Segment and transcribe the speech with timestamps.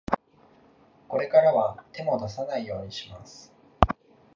[1.07, 3.53] これからは、手も出さないようにします。